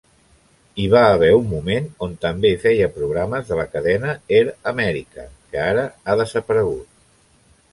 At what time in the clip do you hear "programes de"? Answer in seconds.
2.95-3.59